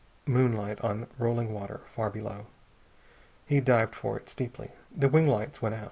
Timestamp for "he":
3.45-3.59